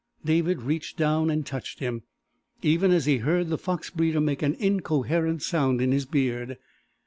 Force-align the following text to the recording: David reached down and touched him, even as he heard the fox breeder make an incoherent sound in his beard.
David 0.25 0.63
reached 0.63 0.97
down 0.97 1.29
and 1.29 1.45
touched 1.45 1.77
him, 1.77 2.01
even 2.63 2.89
as 2.91 3.05
he 3.05 3.17
heard 3.19 3.49
the 3.49 3.57
fox 3.59 3.91
breeder 3.91 4.19
make 4.19 4.41
an 4.41 4.55
incoherent 4.55 5.43
sound 5.43 5.79
in 5.79 5.91
his 5.91 6.07
beard. 6.07 6.57